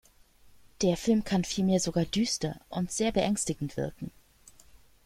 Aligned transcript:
Der 0.81 0.97
Film 0.97 1.23
kann 1.23 1.43
vielmehr 1.45 1.79
sogar 1.79 2.05
düster 2.05 2.59
und 2.69 2.91
sehr 2.91 3.11
beängstigend 3.11 3.77
wirken. 3.77 4.09